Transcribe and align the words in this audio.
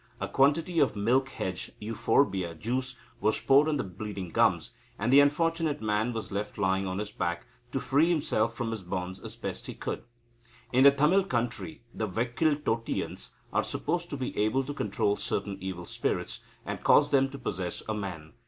A 0.19 0.27
quantity 0.27 0.79
of 0.79 0.95
milk 0.95 1.29
hedge 1.29 1.73
(Euphorbia) 1.79 2.55
juice 2.55 2.95
was 3.19 3.39
poured 3.39 3.67
on 3.67 3.77
the 3.77 3.83
bleeding 3.83 4.29
gums, 4.31 4.71
and 4.97 5.13
the 5.13 5.19
unfortunate 5.19 5.79
man 5.79 6.11
was 6.11 6.31
left 6.31 6.57
lying 6.57 6.87
on 6.87 6.97
his 6.97 7.11
back, 7.11 7.45
to 7.71 7.79
free 7.79 8.09
himself 8.09 8.55
from 8.55 8.71
his 8.71 8.81
bonds 8.81 9.19
as 9.19 9.35
best 9.35 9.67
he 9.67 9.75
could. 9.75 10.03
In 10.73 10.85
the 10.85 10.91
Tamil 10.91 11.25
country, 11.25 11.83
the 11.93 12.07
Vekkil 12.07 12.55
Tottiyans 12.63 13.33
are 13.53 13.61
supposed 13.63 14.09
to 14.09 14.17
be 14.17 14.35
able 14.39 14.63
to 14.63 14.73
control 14.73 15.17
certain 15.17 15.59
evil 15.61 15.85
spirits, 15.85 16.39
and 16.65 16.83
cause 16.83 17.11
them 17.11 17.29
to 17.29 17.37
possess 17.37 17.83
a 17.87 17.93
man. 17.93 18.33